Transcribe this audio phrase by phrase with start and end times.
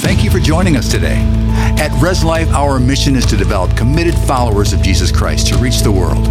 [0.00, 1.18] Thank you for joining us today.
[1.78, 5.80] At Res Life, our mission is to develop committed followers of Jesus Christ to reach
[5.80, 6.26] the world.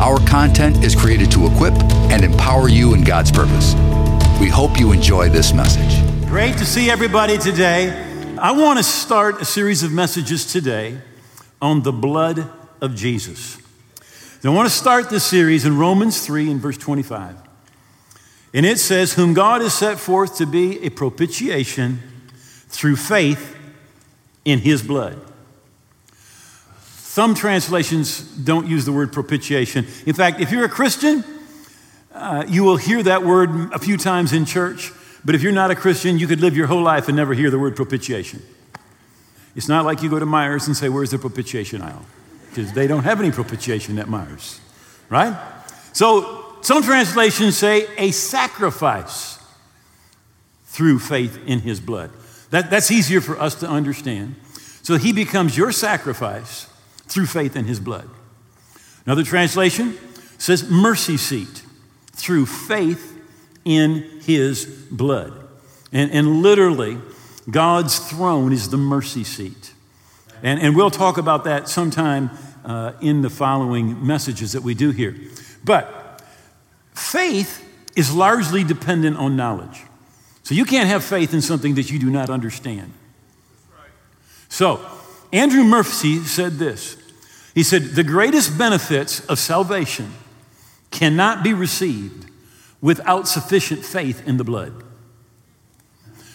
[0.00, 1.74] Our content is created to equip
[2.10, 3.74] and empower you in God's purpose.
[4.40, 6.02] We hope you enjoy this message.
[6.28, 7.90] Great to see everybody today.
[8.38, 10.98] I want to start a series of messages today
[11.60, 12.50] on the blood
[12.80, 13.58] of Jesus.
[14.42, 17.36] I want to start this series in Romans 3 and verse 25.
[18.54, 22.00] And it says, Whom God has set forth to be a propitiation
[22.70, 23.56] through faith
[24.44, 25.20] in his blood.
[26.86, 29.86] Some translations don't use the word propitiation.
[30.06, 31.24] In fact, if you're a Christian,
[32.14, 34.92] uh, you will hear that word a few times in church.
[35.24, 37.50] But if you're not a Christian, you could live your whole life and never hear
[37.50, 38.42] the word propitiation.
[39.56, 42.06] It's not like you go to Meijer's and say, Where's the propitiation aisle?
[42.48, 44.60] Because they don't have any propitiation at Meijer's,
[45.08, 45.36] right?
[45.92, 49.38] So some translations say a sacrifice
[50.66, 52.10] through faith in his blood.
[52.50, 54.34] That, that's easier for us to understand.
[54.82, 56.66] So he becomes your sacrifice
[57.06, 58.08] through faith in his blood.
[59.06, 59.96] Another translation
[60.38, 61.62] says mercy seat
[62.12, 63.18] through faith
[63.64, 65.32] in his blood.
[65.92, 66.98] And, and literally,
[67.50, 69.72] God's throne is the mercy seat.
[70.42, 72.30] And, and we'll talk about that sometime
[72.64, 75.16] uh, in the following messages that we do here.
[75.64, 76.22] But
[76.94, 79.82] faith is largely dependent on knowledge.
[80.50, 82.92] So you can't have faith in something that you do not understand.
[84.48, 84.84] So,
[85.32, 86.96] Andrew Murray said this
[87.54, 90.12] He said, The greatest benefits of salvation
[90.90, 92.28] cannot be received
[92.80, 94.72] without sufficient faith in the blood.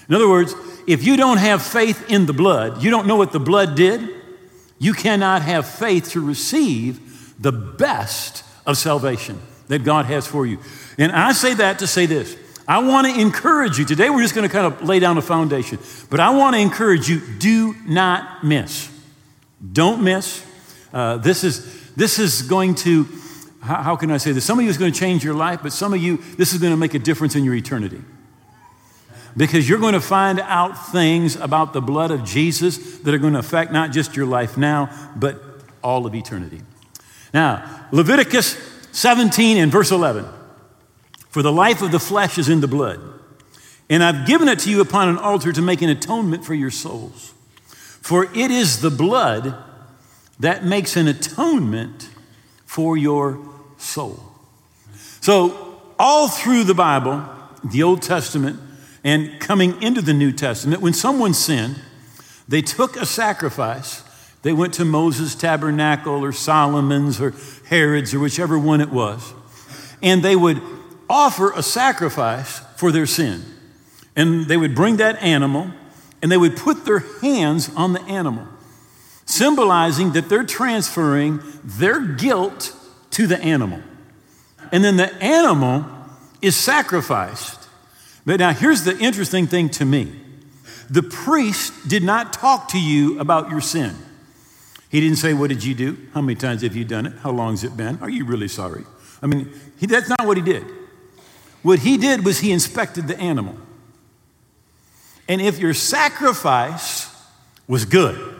[0.07, 0.55] In other words,
[0.87, 4.09] if you don't have faith in the blood, you don't know what the blood did,
[4.79, 10.59] you cannot have faith to receive the best of salvation that God has for you.
[10.97, 13.85] And I say that to say this I want to encourage you.
[13.85, 16.61] Today, we're just going to kind of lay down a foundation, but I want to
[16.61, 18.89] encourage you do not miss.
[19.71, 20.43] Don't miss.
[20.91, 23.07] Uh, this, is, this is going to,
[23.61, 24.45] how, how can I say this?
[24.45, 26.59] Some of you is going to change your life, but some of you, this is
[26.59, 28.01] going to make a difference in your eternity
[29.37, 33.33] because you're going to find out things about the blood of Jesus that are going
[33.33, 35.41] to affect not just your life now, but
[35.83, 36.61] all of eternity.
[37.33, 38.57] Now, Leviticus
[38.93, 40.25] 17 and verse 11
[41.35, 43.01] For the life of the flesh is in the blood,
[43.89, 46.71] and I've given it to you upon an altar to make an atonement for your
[46.71, 47.33] souls.
[47.67, 49.53] For it is the blood
[50.39, 52.09] that makes an atonement
[52.65, 53.37] for your
[53.77, 54.17] soul.
[55.19, 57.27] So, all through the Bible,
[57.65, 58.57] the Old Testament,
[59.03, 61.81] and coming into the New Testament, when someone sinned,
[62.47, 64.05] they took a sacrifice.
[64.43, 67.33] They went to Moses' tabernacle or Solomon's or
[67.67, 69.33] Herod's or whichever one it was,
[70.01, 70.61] and they would
[71.09, 73.43] offer a sacrifice for their sin.
[74.15, 75.71] And they would bring that animal
[76.21, 78.47] and they would put their hands on the animal,
[79.25, 82.75] symbolizing that they're transferring their guilt
[83.11, 83.81] to the animal.
[84.71, 85.85] And then the animal
[86.41, 87.65] is sacrificed
[88.25, 90.11] but now here's the interesting thing to me
[90.89, 93.95] the priest did not talk to you about your sin.
[94.89, 95.97] He didn't say, What did you do?
[96.13, 97.13] How many times have you done it?
[97.19, 97.99] How long has it been?
[98.01, 98.83] Are you really sorry?
[99.21, 100.65] I mean, he, that's not what he did.
[101.65, 103.57] What he did was he inspected the animal.
[105.27, 107.11] And if your sacrifice
[107.67, 108.35] was good,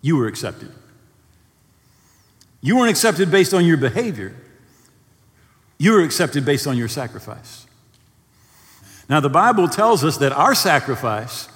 [0.00, 0.72] you were accepted.
[2.60, 4.34] You weren't accepted based on your behavior,
[5.78, 7.68] you were accepted based on your sacrifice.
[9.08, 11.48] Now, the Bible tells us that our sacrifice,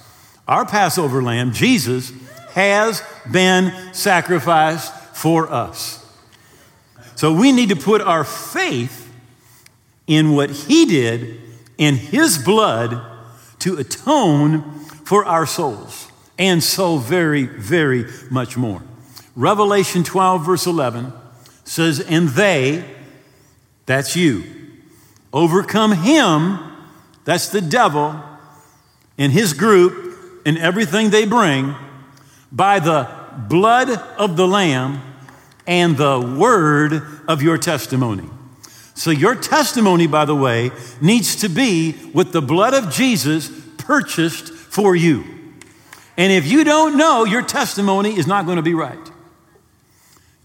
[0.47, 2.13] our Passover lamb, Jesus,
[2.51, 6.09] has been sacrificed for us.
[7.15, 9.06] So we need to put our faith
[10.07, 11.39] in what he did
[11.77, 13.01] in his blood
[13.59, 18.81] to atone for our souls, and so very, very much more.
[19.35, 21.13] Revelation 12, verse 11
[21.63, 22.83] says, And they,
[23.85, 24.43] that's you,
[25.31, 26.67] overcome him
[27.27, 28.23] that's the devil
[29.17, 31.75] and his group and everything they bring
[32.53, 33.05] by the
[33.49, 35.01] blood of the Lamb
[35.67, 38.29] and the word of your testimony.
[38.97, 40.71] So, your testimony, by the way,
[41.01, 45.23] needs to be what the blood of Jesus purchased for you.
[46.17, 48.97] And if you don't know, your testimony is not going to be right.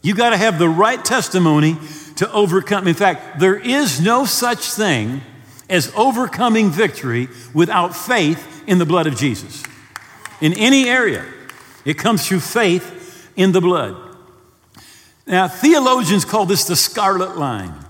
[0.02, 1.78] You've got to have the right testimony
[2.16, 2.86] to overcome.
[2.86, 5.22] In fact, there is no such thing
[5.70, 9.62] as overcoming victory without faith in the blood of Jesus.
[10.42, 11.24] In any area,
[11.86, 13.96] it comes through faith in the blood.
[15.26, 17.81] Now, theologians call this the scarlet line.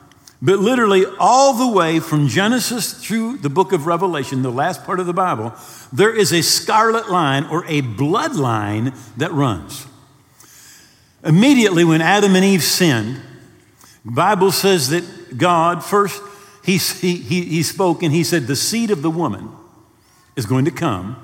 [0.44, 4.98] But literally, all the way from Genesis through the book of Revelation, the last part
[4.98, 5.54] of the Bible,
[5.92, 9.86] there is a scarlet line or a bloodline that runs.
[11.22, 13.20] Immediately, when Adam and Eve sinned,
[14.04, 16.20] Bible says that God first,
[16.64, 19.48] he, he, he spoke and he said, The seed of the woman
[20.34, 21.16] is going to come,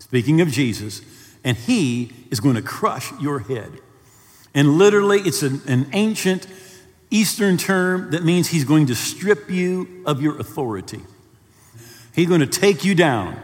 [0.00, 1.00] speaking of Jesus,
[1.42, 3.80] and he is going to crush your head.
[4.54, 6.46] And literally, it's an, an ancient
[7.10, 11.00] Eastern term that means he's going to strip you of your authority.
[12.14, 13.38] He's going to take you down.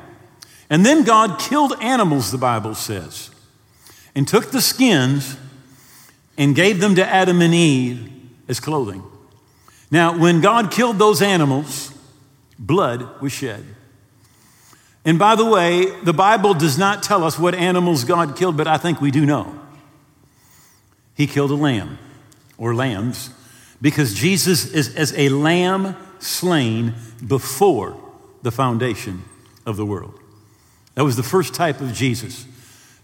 [0.70, 3.30] And then God killed animals, the Bible says,
[4.14, 5.36] and took the skins
[6.38, 8.12] and gave them to Adam and Eve
[8.48, 9.02] as clothing.
[9.90, 11.92] Now, when God killed those animals,
[12.58, 13.64] blood was shed.
[15.04, 18.66] And by the way, the Bible does not tell us what animals God killed, but
[18.66, 19.60] I think we do know.
[21.14, 21.98] He killed a lamb
[22.58, 23.30] or lambs
[23.80, 26.94] because Jesus is as a lamb slain
[27.26, 28.00] before
[28.42, 29.22] the foundation
[29.64, 30.18] of the world.
[30.94, 32.46] That was the first type of Jesus.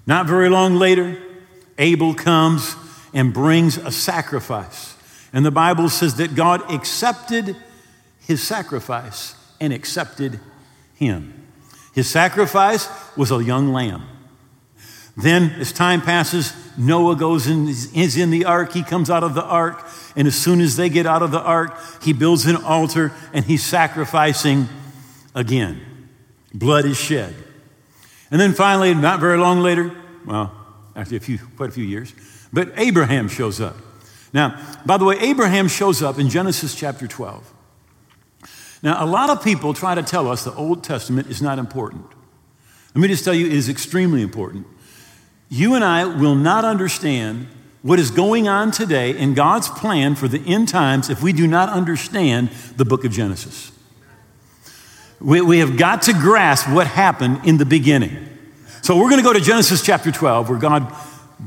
[0.06, 1.20] Not very long later,
[1.78, 2.74] Abel comes
[3.12, 4.96] and brings a sacrifice.
[5.32, 7.56] And the Bible says that God accepted
[8.20, 10.40] his sacrifice and accepted
[10.94, 11.46] him.
[11.94, 14.06] His sacrifice was a young lamb.
[15.16, 18.72] Then, as time passes, Noah goes and is in the ark.
[18.72, 19.84] He comes out of the ark.
[20.14, 23.44] And as soon as they get out of the ark, he builds an altar and
[23.44, 24.68] he's sacrificing
[25.34, 25.80] again.
[26.52, 27.34] Blood is shed.
[28.30, 29.94] And then finally, not very long later,
[30.26, 30.52] well,
[30.94, 32.14] actually a few, quite a few years,
[32.52, 33.76] but Abraham shows up.
[34.32, 37.52] Now, by the way, Abraham shows up in Genesis chapter 12.
[38.82, 42.04] Now, a lot of people try to tell us the Old Testament is not important.
[42.94, 44.66] Let me just tell you, it is extremely important.
[45.48, 47.46] You and I will not understand
[47.82, 51.46] what is going on today in God's plan for the end times if we do
[51.46, 53.72] not understand the book of Genesis.
[55.20, 58.28] We, we have got to grasp what happened in the beginning.
[58.82, 60.92] So we're going to go to Genesis chapter 12, where God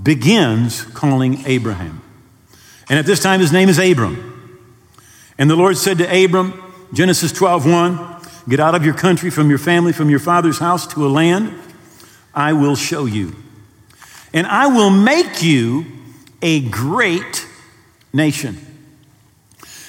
[0.04, 2.02] begins calling Abraham.
[2.88, 4.32] And at this time, his name is Abram.
[5.38, 6.62] And the Lord said to Abram,
[6.94, 10.86] Genesis 12, 1, get out of your country, from your family, from your father's house
[10.94, 11.54] to a land
[12.34, 13.36] I will show you.
[14.34, 15.86] And I will make you
[16.42, 17.48] a great
[18.14, 18.58] nation.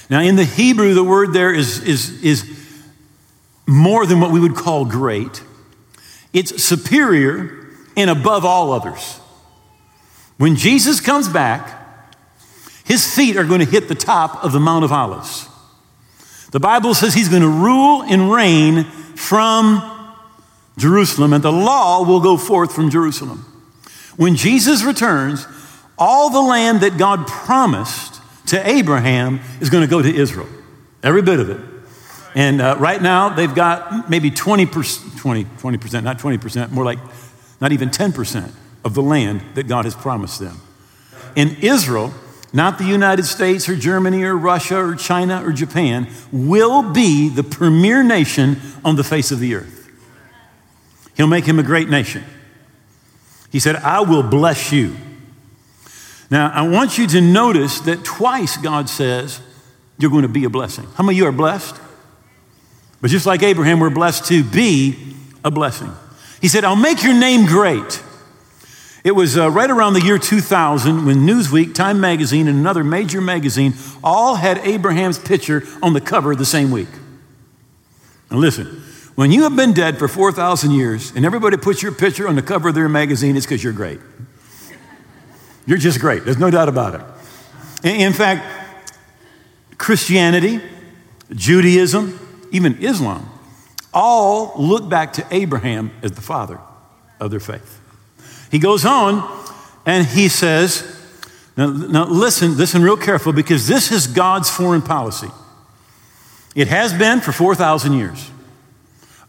[0.08, 2.56] Now, in the Hebrew, the word there is, is, is
[3.66, 5.42] more than what we would call great,
[6.32, 7.66] it's superior
[7.96, 9.20] and above all others.
[10.36, 11.82] When Jesus comes back,
[12.84, 15.48] his feet are going to hit the top of the Mount of Olives.
[16.52, 19.82] The Bible says he's going to rule and reign from
[20.78, 23.44] Jerusalem, and the law will go forth from Jerusalem.
[24.16, 25.46] When Jesus returns,
[25.98, 30.48] all the land that God promised to Abraham is going to go to Israel,
[31.02, 31.60] every bit of it.
[32.34, 36.98] And uh, right now, they've got maybe 20%, 20, 20%, not 20%, more like
[37.60, 38.52] not even 10%
[38.84, 40.60] of the land that God has promised them.
[41.34, 42.12] In Israel,
[42.52, 47.42] not the United States or Germany or Russia or China or Japan, will be the
[47.42, 49.90] premier nation on the face of the earth.
[51.16, 52.22] He'll make him a great nation.
[53.50, 54.96] He said, I will bless you.
[56.30, 59.40] Now, I want you to notice that twice God says,
[59.98, 60.86] You're going to be a blessing.
[60.94, 61.76] How many of you are blessed?
[63.00, 65.14] But just like Abraham, we're blessed to be
[65.44, 65.92] a blessing.
[66.40, 68.02] He said, I'll make your name great.
[69.04, 73.20] It was uh, right around the year 2000 when Newsweek, Time Magazine, and another major
[73.20, 76.88] magazine all had Abraham's picture on the cover the same week.
[78.30, 78.66] Now, listen,
[79.14, 82.42] when you have been dead for 4,000 years and everybody puts your picture on the
[82.42, 84.00] cover of their magazine, it's because you're great.
[85.66, 86.24] You're just great.
[86.24, 87.00] There's no doubt about it.
[87.84, 88.44] In fact,
[89.78, 90.60] Christianity,
[91.32, 93.28] Judaism, even Islam,
[93.92, 96.58] all look back to Abraham as the father
[97.20, 97.80] of their faith.
[98.50, 99.44] He goes on
[99.84, 100.92] and he says,
[101.56, 105.28] now, now listen, listen real careful because this is God's foreign policy.
[106.54, 108.30] It has been for 4,000 years.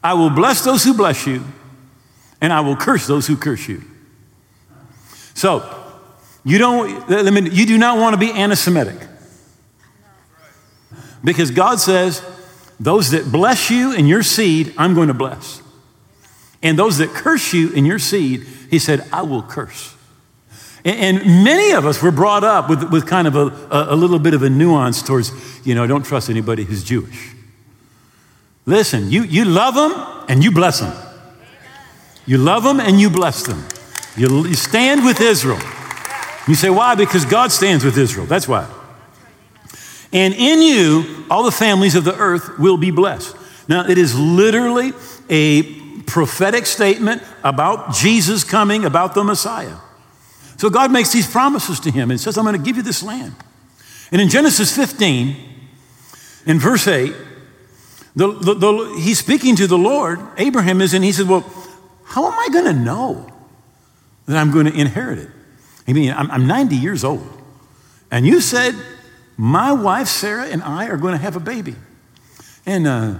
[0.03, 1.43] I will bless those who bless you,
[2.39, 3.81] and I will curse those who curse you.
[5.33, 5.86] So,
[6.47, 9.05] you don't, I mean, you do not want to be anti-Semitic.
[11.21, 12.23] Because God says,
[12.79, 15.61] those that bless you and your seed, I'm going to bless.
[16.63, 19.93] And those that curse you and your seed, he said, I will curse.
[20.85, 23.95] And, and many of us were brought up with, with kind of a, a, a
[23.95, 25.31] little bit of a nuance towards,
[25.67, 27.33] you know, don't trust anybody who's Jewish.
[28.65, 29.91] Listen, you, you love them
[30.29, 30.93] and you bless them.
[32.25, 33.65] You love them and you bless them.
[34.15, 35.59] You, you stand with Israel.
[36.47, 36.95] You say, why?
[36.95, 38.25] Because God stands with Israel.
[38.25, 38.69] That's why.
[40.13, 43.35] And in you, all the families of the earth will be blessed.
[43.67, 44.93] Now, it is literally
[45.29, 45.63] a
[46.03, 49.75] prophetic statement about Jesus coming, about the Messiah.
[50.57, 53.03] So God makes these promises to him and says, I'm going to give you this
[53.03, 53.35] land.
[54.11, 55.35] And in Genesis 15,
[56.45, 57.13] in verse 8,
[58.15, 61.41] the, the, the, he's speaking to the Lord, Abraham is, and he says, Well,
[62.03, 63.31] how am I going to know
[64.25, 65.29] that I'm going to inherit it?
[65.87, 67.27] I mean, I'm, I'm 90 years old.
[68.11, 68.75] And you said,
[69.37, 71.75] My wife Sarah and I are going to have a baby.
[72.65, 73.15] And uh,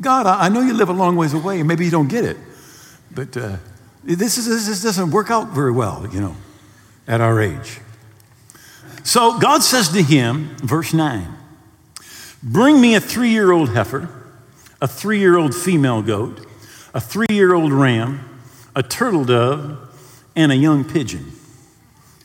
[0.00, 2.24] God, I, I, know you live a long ways away, and maybe you don't get
[2.24, 2.36] it.
[3.12, 3.56] But uh,
[4.04, 6.36] this, is, this doesn't work out very well, you know,
[7.08, 7.80] at our age.
[9.02, 11.32] So God says to him, verse 9,
[12.42, 14.08] Bring me a three year old heifer,
[14.80, 16.46] a three year old female goat,
[16.94, 18.20] a three year old ram,
[18.74, 19.78] a turtle dove,
[20.36, 21.32] and a young pigeon.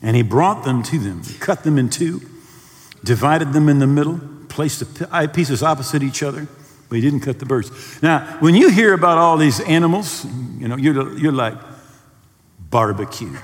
[0.02, 2.20] And he brought them to them, cut them in two,
[3.04, 6.48] divided them in the middle, placed the pieces opposite each other,
[6.88, 8.02] but he didn't cut the birds.
[8.02, 10.26] Now, when you hear about all these animals,
[10.58, 11.54] you know, you're, you're like,
[12.58, 13.36] barbecue.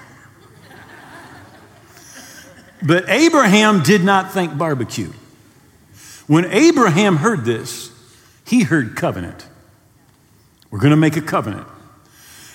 [2.82, 5.12] but Abraham did not think barbecue.
[6.26, 7.90] When Abraham heard this,
[8.44, 9.46] he heard covenant.
[10.70, 11.66] We're going to make a covenant.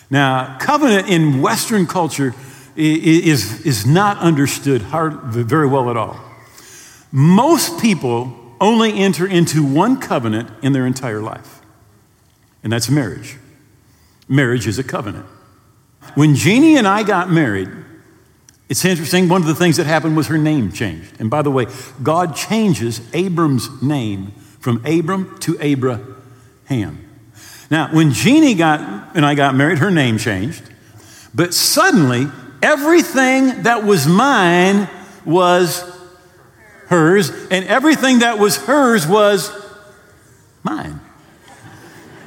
[0.09, 2.35] Now, covenant in Western culture
[2.75, 6.19] is, is not understood hard, very well at all.
[7.11, 11.61] Most people only enter into one covenant in their entire life,
[12.63, 13.37] and that's marriage.
[14.27, 15.25] Marriage is a covenant.
[16.15, 17.69] When Jeannie and I got married,
[18.69, 21.19] it's interesting, one of the things that happened was her name changed.
[21.19, 21.67] And by the way,
[22.01, 27.07] God changes Abram's name from Abram to Abraham.
[27.69, 30.63] Now, when Jeannie got and I got married, her name changed.
[31.35, 32.27] But suddenly,
[32.63, 34.89] everything that was mine
[35.25, 35.83] was
[36.87, 39.51] hers, and everything that was hers was
[40.63, 41.01] mine.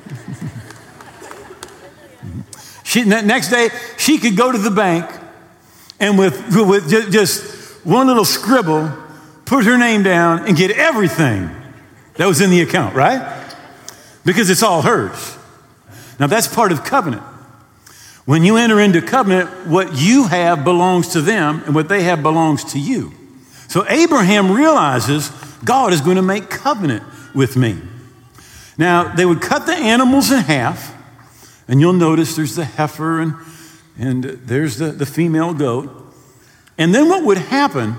[2.84, 5.10] she, next day, she could go to the bank
[5.98, 8.92] and with, with just one little scribble,
[9.46, 11.50] put her name down and get everything
[12.14, 13.54] that was in the account, right?
[14.24, 15.36] Because it's all hers.
[16.18, 17.22] Now, that's part of covenant.
[18.26, 22.22] When you enter into covenant, what you have belongs to them, and what they have
[22.22, 23.12] belongs to you.
[23.68, 25.30] So Abraham realizes
[25.64, 27.04] God is going to make covenant
[27.34, 27.78] with me.
[28.76, 30.92] Now, they would cut the animals in half,
[31.68, 33.34] and you'll notice there's the heifer and,
[33.96, 35.90] and there's the, the female goat.
[36.76, 37.94] And then what would happen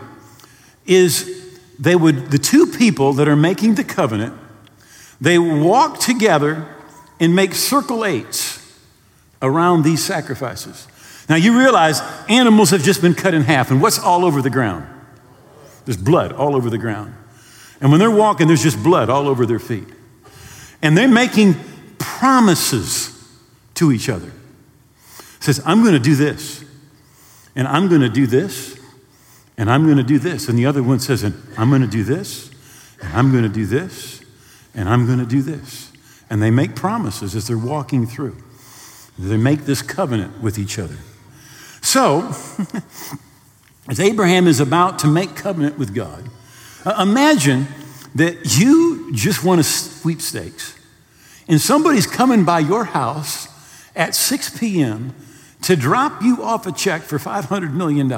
[0.85, 4.33] is they would, the two people that are making the covenant,
[5.21, 6.67] they walk together
[7.17, 8.56] and make circle eights
[9.41, 10.87] around these sacrifices.
[11.29, 14.49] Now you realize animals have just been cut in half, and what's all over the
[14.49, 14.87] ground?
[15.85, 17.13] There's blood all over the ground.
[17.79, 19.87] And when they're walking, there's just blood all over their feet.
[20.81, 21.55] And they're making
[21.97, 23.13] promises
[23.75, 24.27] to each other.
[24.27, 26.63] It says, I'm going to do this,
[27.55, 28.79] and I'm going to do this,
[29.57, 30.49] and I'm going to do this.
[30.49, 32.49] And the other one says, and I'm going to do this,
[33.01, 34.21] and I'm going to do this,
[34.73, 35.91] and I'm going to do this.
[36.29, 38.35] And they make promises as they're walking through.
[39.19, 40.97] They make this covenant with each other.
[41.81, 42.31] So,
[43.89, 46.29] as Abraham is about to make covenant with God,
[46.85, 47.67] uh, imagine
[48.15, 50.77] that you just won a sweepstakes
[51.47, 53.47] and somebody's coming by your house
[53.95, 55.15] at 6 p.m.
[55.61, 58.09] to drop you off a check for $500 million.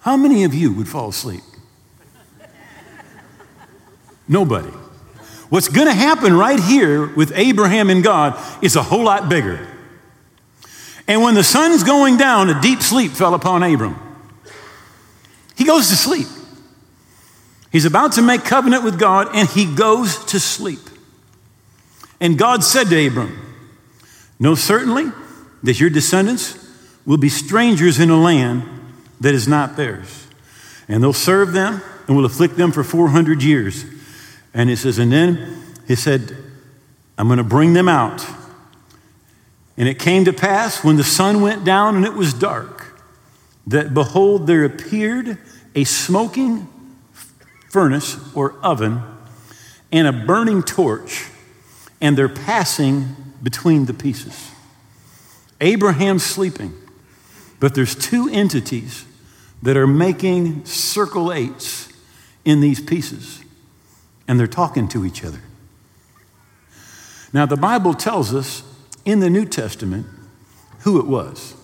[0.00, 1.42] How many of you would fall asleep?
[4.26, 4.70] Nobody.
[5.50, 9.66] What's going to happen right here with Abraham and God is a whole lot bigger.
[11.08, 13.96] And when the sun's going down, a deep sleep fell upon Abram.
[15.56, 16.28] He goes to sleep.
[17.72, 20.78] He's about to make covenant with God, and he goes to sleep.
[22.20, 23.36] And God said to Abram,
[24.38, 25.10] Know certainly
[25.64, 26.56] that your descendants
[27.04, 28.62] will be strangers in a land
[29.20, 30.26] that is not theirs.
[30.88, 33.84] And they'll serve them and will afflict them for 400 years.
[34.52, 36.36] And he says, and then he said,
[37.16, 38.24] I'm going to bring them out.
[39.76, 43.00] And it came to pass when the sun went down and it was dark,
[43.66, 45.38] that behold, there appeared
[45.74, 46.68] a smoking
[47.68, 49.02] furnace or oven
[49.92, 51.28] and a burning torch,
[52.00, 54.50] and they're passing between the pieces.
[55.60, 56.72] Abraham's sleeping,
[57.58, 59.04] but there's two entities
[59.62, 61.92] that are making circle eights
[62.44, 63.39] in these pieces
[64.30, 65.40] and they're talking to each other.
[67.32, 68.62] Now, the Bible tells us
[69.04, 70.06] in the New Testament
[70.82, 71.56] who it was.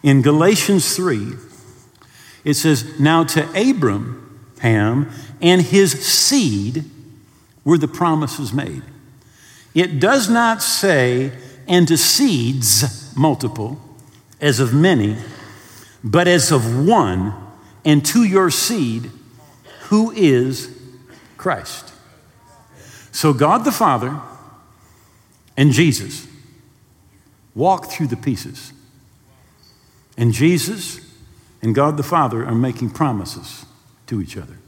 [0.00, 1.32] In Galatians 3,
[2.44, 5.10] it says, Now to Abram, Ham
[5.42, 6.84] and his seed
[7.64, 8.84] were the promises made.
[9.74, 11.32] It does not say,
[11.66, 13.80] and to seeds, multiple,
[14.40, 15.16] as of many,
[16.04, 17.34] but as of one,
[17.84, 19.10] and to your seed,
[19.88, 20.75] who is
[21.46, 21.92] Christ.
[23.12, 24.20] So God the Father
[25.56, 26.26] and Jesus
[27.54, 28.72] walk through the pieces.
[30.18, 30.98] And Jesus
[31.62, 33.64] and God the Father are making promises
[34.08, 34.58] to each other.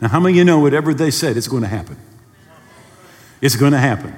[0.00, 1.96] Now, how many of you know whatever they said, it's going to happen?
[3.40, 4.12] It's going to happen.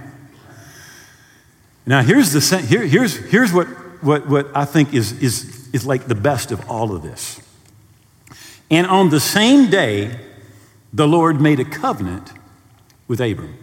[1.84, 3.66] Now, here's, the, here, here's, here's what,
[4.02, 7.42] what, what I think is, is, is like the best of all of this.
[8.70, 10.18] And on the same day,
[10.94, 12.32] the Lord made a covenant
[13.08, 13.58] with Abram.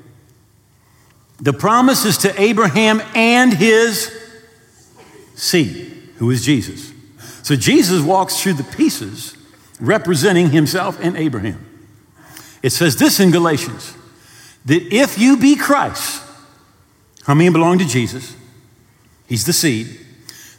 [1.39, 4.11] The promise is to Abraham and his
[5.33, 6.91] seed, who is Jesus.
[7.41, 9.37] So Jesus walks through the pieces
[9.79, 11.65] representing himself and Abraham.
[12.61, 13.95] It says this in Galatians
[14.65, 16.21] that if you be Christ,
[17.23, 18.35] how many belong to Jesus?
[19.25, 19.99] He's the seed.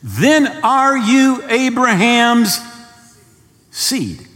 [0.03, 2.59] Then are you Abraham's
[3.71, 4.27] seed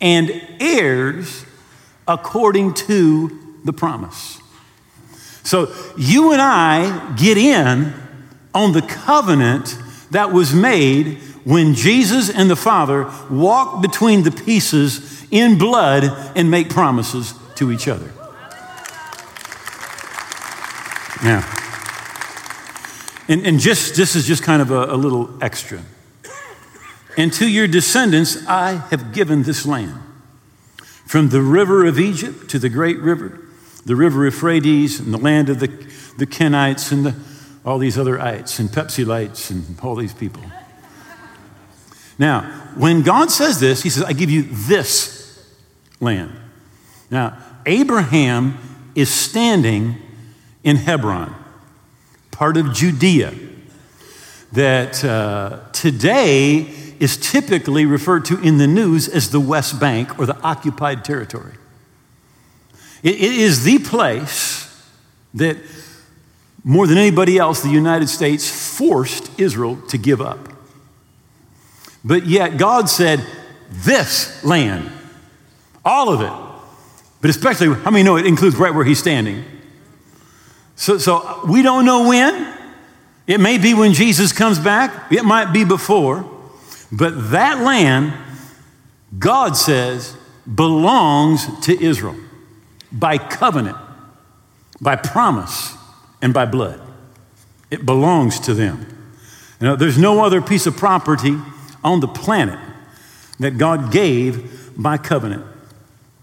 [0.00, 1.44] and heirs
[2.06, 4.40] according to the promise.
[5.42, 7.94] So you and I get in
[8.54, 9.78] on the covenant
[10.10, 16.04] that was made when Jesus and the Father walk between the pieces in blood
[16.36, 18.12] and make promises to each other.
[21.24, 21.42] Yeah.
[23.28, 25.82] And, and just this is just kind of a, a little extra.
[27.18, 30.00] And to your descendants I have given this land.
[31.04, 33.40] From the river of Egypt to the great river,
[33.84, 35.66] the river Euphrates, and the land of the,
[36.16, 37.16] the Kenites and the,
[37.64, 40.44] all these other ites and Pepsi lights and all these people.
[42.20, 42.42] Now,
[42.76, 45.44] when God says this, He says, I give you this
[45.98, 46.38] land.
[47.10, 48.58] Now, Abraham
[48.94, 49.96] is standing
[50.62, 51.34] in Hebron,
[52.30, 53.34] part of Judea,
[54.52, 60.26] that uh, today is typically referred to in the news as the West Bank or
[60.26, 61.54] the occupied territory.
[63.02, 64.64] it, it is the place
[65.34, 65.56] that,
[66.64, 70.48] more than anybody else, the United States forced Israel to give up.
[72.04, 73.24] But yet, God said,
[73.70, 74.90] This land,
[75.84, 76.48] all of it,
[77.20, 79.44] but especially, how many know it includes right where he's standing?
[80.76, 82.54] So, so we don't know when.
[83.26, 86.37] It may be when Jesus comes back, it might be before.
[86.90, 88.12] But that land,
[89.18, 90.16] God says,
[90.52, 92.16] belongs to Israel
[92.90, 93.76] by covenant,
[94.80, 95.76] by promise,
[96.22, 96.80] and by blood.
[97.70, 98.86] It belongs to them.
[99.60, 101.36] You know, there's no other piece of property
[101.84, 102.58] on the planet
[103.40, 105.44] that God gave by covenant.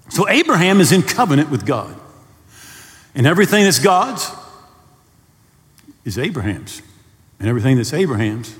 [0.10, 1.96] So Abraham is in covenant with God.
[3.14, 4.30] And everything that's God's
[6.04, 6.82] is Abraham's.
[7.40, 8.56] And everything that's Abraham's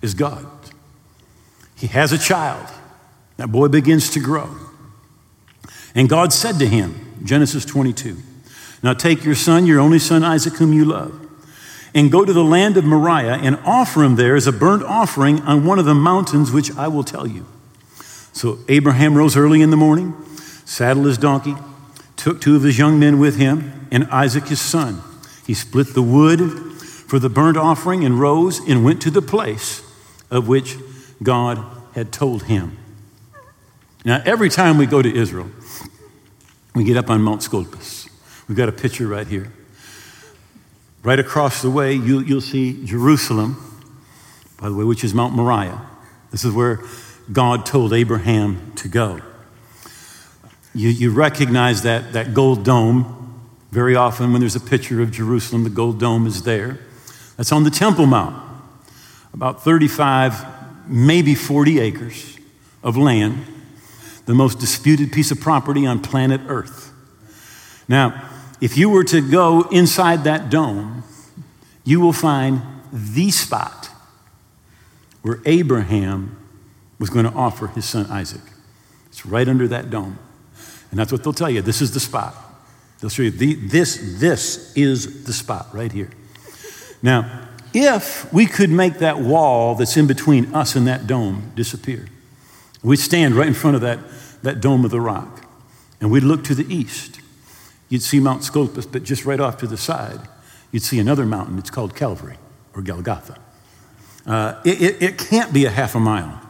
[0.00, 0.46] is God.
[1.82, 2.64] He has a child.
[3.38, 4.48] That boy begins to grow.
[5.96, 8.18] And God said to him, Genesis 22,
[8.84, 11.28] Now take your son, your only son Isaac, whom you love,
[11.92, 15.40] and go to the land of Moriah and offer him there as a burnt offering
[15.40, 17.46] on one of the mountains which I will tell you.
[18.32, 20.14] So Abraham rose early in the morning,
[20.64, 21.56] saddled his donkey,
[22.14, 25.02] took two of his young men with him, and Isaac his son.
[25.44, 26.38] He split the wood
[26.80, 29.82] for the burnt offering and rose and went to the place
[30.30, 30.76] of which
[31.22, 32.78] God had told him.
[34.04, 35.50] Now, every time we go to Israel,
[36.74, 38.08] we get up on Mount Scopus.
[38.48, 39.52] We've got a picture right here.
[41.02, 43.56] Right across the way, you, you'll see Jerusalem,
[44.60, 45.80] by the way, which is Mount Moriah.
[46.30, 46.80] This is where
[47.30, 49.20] God told Abraham to go.
[50.74, 53.40] You, you recognize that, that gold dome.
[53.70, 56.78] Very often, when there's a picture of Jerusalem, the gold dome is there.
[57.36, 58.36] That's on the Temple Mount,
[59.32, 62.38] about 35 maybe 40 acres
[62.82, 63.44] of land,
[64.26, 66.92] the most disputed piece of property on planet Earth.
[67.88, 68.28] Now,
[68.60, 71.02] if you were to go inside that dome,
[71.84, 73.90] you will find the spot
[75.22, 76.36] where Abraham
[76.98, 78.42] was going to offer his son Isaac.
[79.08, 80.18] It's right under that dome.
[80.90, 81.62] And that's what they'll tell you.
[81.62, 82.34] This is the spot.
[83.00, 86.10] They'll show you the, this, this is the spot right here.
[87.02, 92.06] Now, if we could make that wall that's in between us and that dome disappear,
[92.82, 93.98] we'd stand right in front of that,
[94.42, 95.44] that dome of the rock,
[96.00, 97.20] and we'd look to the east.
[97.88, 100.20] You'd see Mount Scopus, but just right off to the side,
[100.70, 101.58] you'd see another mountain.
[101.58, 102.36] It's called Calvary
[102.74, 103.38] or Golgotha.
[104.26, 106.40] Uh, it, it, it can't be a half a mile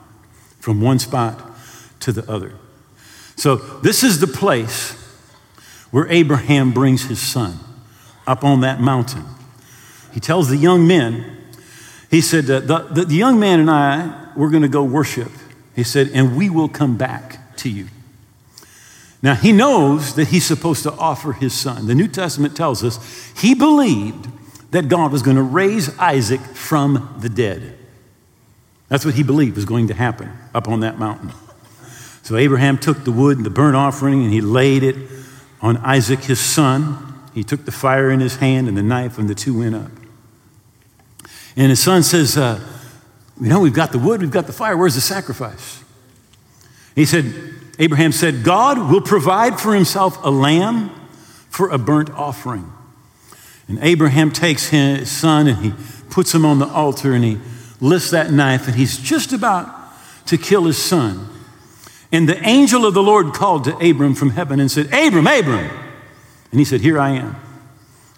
[0.61, 1.41] from one spot
[2.01, 2.55] to the other.
[3.37, 4.93] So, this is the place
[5.91, 7.59] where Abraham brings his son
[8.27, 9.25] up on that mountain.
[10.13, 11.39] He tells the young men,
[12.11, 15.31] he said, the, the, the young man and I, we're going to go worship.
[15.75, 17.89] He said, and we will come back to you.
[19.23, 21.87] Now, he knows that he's supposed to offer his son.
[21.87, 22.99] The New Testament tells us
[23.37, 24.29] he believed
[24.73, 27.79] that God was going to raise Isaac from the dead.
[28.89, 31.33] That's what he believed was going to happen up on that mountain.
[32.23, 34.97] So Abraham took the wood and the burnt offering and he laid it
[35.61, 37.21] on Isaac, his son.
[37.33, 39.91] He took the fire in his hand and the knife, and the two went up.
[41.57, 42.61] And his son says, uh,
[43.41, 45.83] You know, we've got the wood, we've got the fire, where's the sacrifice?
[46.95, 47.35] He said,
[47.79, 50.91] Abraham said, God will provide for himself a lamb
[51.49, 52.71] for a burnt offering.
[53.69, 55.73] And Abraham takes his son and he
[56.11, 57.39] puts him on the altar and he
[57.81, 59.69] lifts that knife and he's just about
[60.27, 61.29] to kill his son.
[62.13, 65.71] And the angel of the Lord called to Abram from heaven and said, Abram, Abram.
[66.51, 67.37] And he said, Here I am.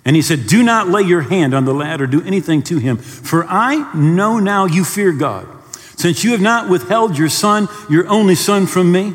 [0.05, 2.79] And he said, Do not lay your hand on the lad or do anything to
[2.79, 5.49] him, for I know now you fear God,
[5.97, 9.15] since you have not withheld your son, your only son, from me.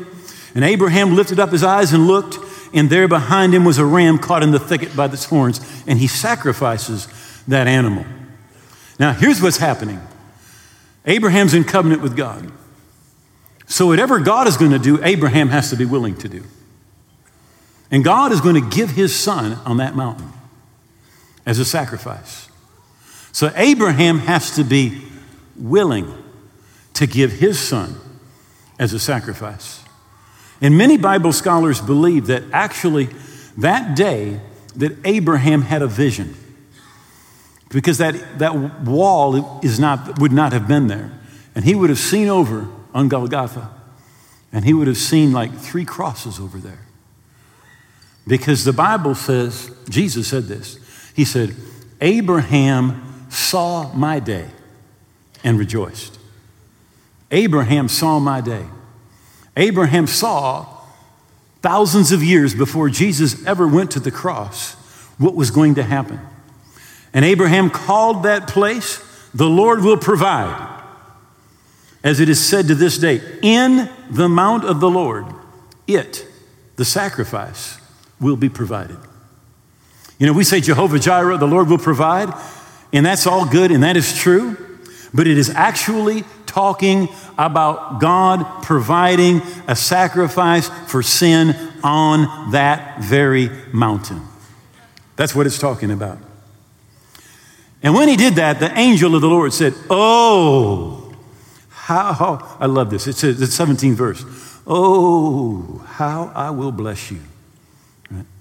[0.54, 2.38] And Abraham lifted up his eyes and looked,
[2.74, 5.98] and there behind him was a ram caught in the thicket by its horns, and
[5.98, 7.06] he sacrifices
[7.46, 8.04] that animal.
[8.98, 10.00] Now, here's what's happening
[11.06, 12.50] Abraham's in covenant with God.
[13.66, 16.42] So, whatever God is going to do, Abraham has to be willing to do.
[17.92, 20.32] And God is going to give his son on that mountain
[21.50, 22.48] as a sacrifice.
[23.32, 25.02] So, Abraham has to be
[25.56, 26.06] willing
[26.94, 27.96] to give his son
[28.78, 29.82] as a sacrifice.
[30.60, 33.08] And many Bible scholars believe that actually
[33.58, 34.40] that day
[34.76, 36.36] that Abraham had a vision,
[37.68, 41.10] because that, that wall is not, would not have been there.
[41.56, 43.70] And he would have seen over on Golgotha,
[44.52, 46.86] and he would have seen like three crosses over there.
[48.24, 50.79] Because the Bible says, Jesus said this.
[51.20, 51.54] He said,
[52.00, 54.46] Abraham saw my day
[55.44, 56.18] and rejoiced.
[57.30, 58.64] Abraham saw my day.
[59.54, 60.64] Abraham saw
[61.60, 64.72] thousands of years before Jesus ever went to the cross
[65.18, 66.18] what was going to happen.
[67.12, 69.04] And Abraham called that place,
[69.34, 70.82] the Lord will provide
[72.02, 75.26] as it is said to this day, in the mount of the Lord,
[75.86, 76.26] it,
[76.76, 77.78] the sacrifice,
[78.18, 78.96] will be provided.
[80.20, 82.28] You know, we say Jehovah Jireh, the Lord will provide,
[82.92, 84.54] and that's all good, and that is true,
[85.14, 93.48] but it is actually talking about God providing a sacrifice for sin on that very
[93.72, 94.20] mountain.
[95.16, 96.18] That's what it's talking about.
[97.82, 101.16] And when he did that, the angel of the Lord said, Oh,
[101.70, 103.06] how, I love this.
[103.06, 104.24] It says, the 17th verse.
[104.66, 107.20] Oh, how I will bless you.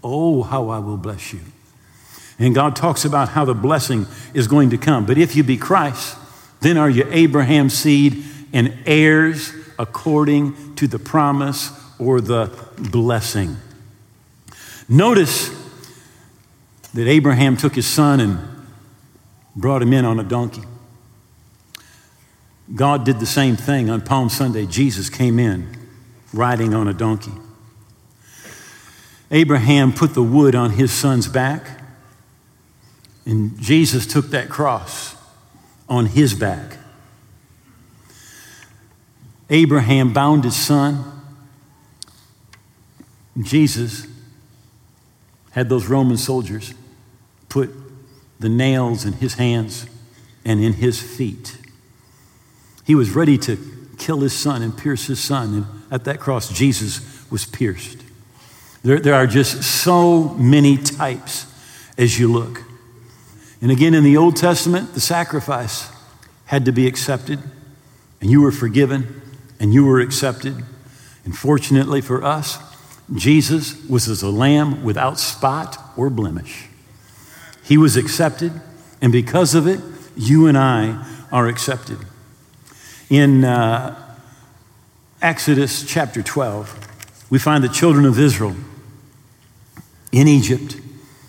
[0.03, 1.39] Oh, how I will bless you.
[2.39, 5.05] And God talks about how the blessing is going to come.
[5.05, 6.17] But if you be Christ,
[6.61, 8.23] then are you Abraham's seed
[8.53, 13.57] and heirs according to the promise or the blessing.
[14.87, 15.49] Notice
[16.93, 18.39] that Abraham took his son and
[19.55, 20.63] brought him in on a donkey.
[22.75, 24.65] God did the same thing on Palm Sunday.
[24.65, 25.75] Jesus came in
[26.33, 27.33] riding on a donkey.
[29.31, 31.78] Abraham put the wood on his son's back,
[33.29, 35.15] and Jesus took that cross
[35.87, 36.77] on his back.
[39.51, 41.03] Abraham bound his son.
[43.39, 44.07] Jesus
[45.51, 46.73] had those Roman soldiers
[47.49, 47.69] put
[48.39, 49.85] the nails in his hands
[50.43, 51.55] and in his feet.
[52.83, 53.57] He was ready to
[53.99, 55.53] kill his son and pierce his son.
[55.53, 57.99] And at that cross, Jesus was pierced.
[58.81, 61.45] There, there are just so many types
[61.95, 62.63] as you look.
[63.61, 65.91] And again, in the Old Testament, the sacrifice
[66.45, 67.39] had to be accepted,
[68.21, 69.21] and you were forgiven,
[69.59, 70.63] and you were accepted.
[71.25, 72.57] And fortunately for us,
[73.13, 76.67] Jesus was as a lamb without spot or blemish.
[77.63, 78.51] He was accepted,
[79.01, 79.79] and because of it,
[80.15, 81.99] you and I are accepted.
[83.09, 83.95] In uh,
[85.21, 88.55] Exodus chapter 12, we find the children of Israel
[90.11, 90.77] in Egypt.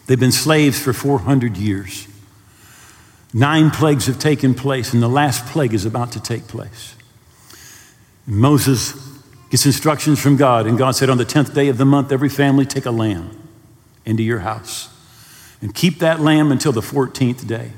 [0.06, 2.06] They've been slaves for 400 years.
[3.32, 6.96] Nine plagues have taken place, and the last plague is about to take place.
[8.26, 8.92] Moses
[9.50, 12.28] gets instructions from God, and God said, On the 10th day of the month, every
[12.28, 13.36] family take a lamb
[14.04, 14.88] into your house
[15.60, 17.72] and keep that lamb until the 14th day.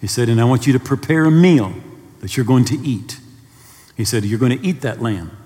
[0.00, 1.74] He said, And I want you to prepare a meal
[2.20, 3.20] that you're going to eat.
[3.96, 5.36] He said, You're going to eat that lamb.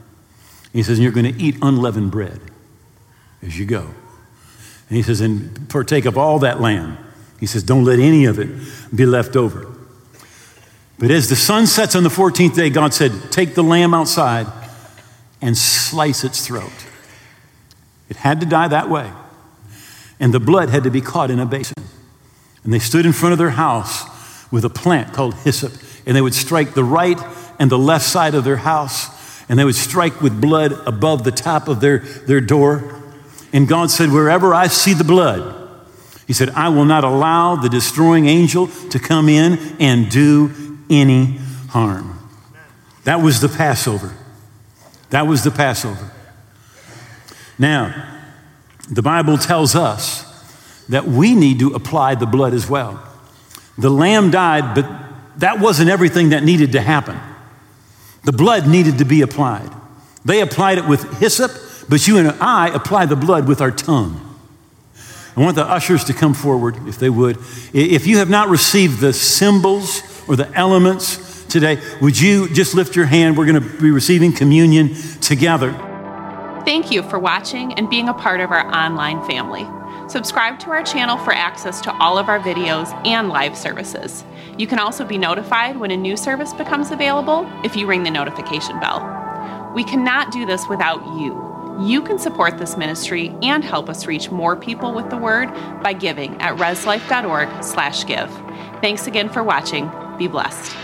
[0.74, 2.40] He says, and you're going to eat unleavened bread
[3.40, 3.94] as you go.
[4.88, 6.98] And he says, and partake of all that lamb.
[7.40, 8.48] He says, don't let any of it
[8.94, 9.70] be left over.
[10.98, 14.46] But as the sun sets on the 14th day, God said, take the lamb outside
[15.40, 16.72] and slice its throat.
[18.08, 19.10] It had to die that way.
[20.20, 21.74] And the blood had to be caught in a basin.
[22.62, 24.04] And they stood in front of their house
[24.50, 25.72] with a plant called hyssop,
[26.06, 27.20] and they would strike the right
[27.58, 29.08] and the left side of their house,
[29.48, 33.02] and they would strike with blood above the top of their, their door.
[33.52, 35.63] And God said, Wherever I see the blood,
[36.26, 41.38] He said, I will not allow the destroying angel to come in and do any
[41.68, 42.18] harm.
[43.04, 44.14] That was the Passover.
[45.10, 46.10] That was the Passover.
[47.58, 48.10] Now,
[48.90, 50.24] the Bible tells us
[50.88, 53.02] that we need to apply the blood as well.
[53.78, 54.86] The lamb died, but
[55.38, 57.18] that wasn't everything that needed to happen.
[58.24, 59.70] The blood needed to be applied.
[60.24, 61.50] They applied it with hyssop,
[61.88, 64.20] but you and I apply the blood with our tongue.
[65.36, 67.38] I want the ushers to come forward, if they would.
[67.72, 72.94] If you have not received the symbols or the elements today, would you just lift
[72.94, 73.36] your hand?
[73.36, 75.72] We're going to be receiving communion together.
[76.64, 79.66] Thank you for watching and being a part of our online family.
[80.08, 84.24] Subscribe to our channel for access to all of our videos and live services.
[84.56, 88.10] You can also be notified when a new service becomes available if you ring the
[88.10, 89.72] notification bell.
[89.74, 91.53] We cannot do this without you.
[91.80, 95.92] You can support this ministry and help us reach more people with the word by
[95.92, 98.30] giving at reslife.org/give.
[98.80, 99.90] Thanks again for watching.
[100.18, 100.76] Be blessed.